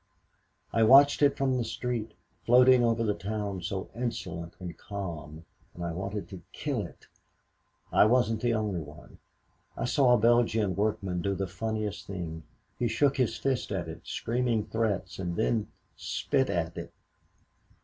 "I 0.73 0.81
watched 0.81 1.21
it 1.21 1.37
from 1.37 1.57
the 1.57 1.63
street 1.63 2.15
floating 2.43 2.83
over 2.83 3.03
the 3.03 3.13
town 3.13 3.61
so 3.61 3.87
insolent 3.95 4.55
and 4.59 4.75
calm, 4.75 5.45
and 5.75 5.83
I 5.85 5.91
wanted 5.91 6.27
to 6.29 6.41
kill 6.53 6.81
it. 6.87 7.05
I 7.93 8.05
wasn't 8.05 8.41
the 8.41 8.55
only 8.55 8.79
one. 8.79 9.19
I 9.77 9.85
saw 9.85 10.15
a 10.15 10.19
Belgian 10.19 10.75
workman 10.75 11.21
do 11.21 11.35
the 11.35 11.45
funniest 11.45 12.07
thing. 12.07 12.41
He 12.79 12.87
shook 12.87 13.17
his 13.17 13.37
fist 13.37 13.71
at 13.71 13.87
it, 13.87 14.01
screaming 14.07 14.65
threats 14.65 15.19
and 15.19 15.35
then 15.35 15.67
spit 15.95 16.49
at 16.49 16.75
it! 16.79 16.91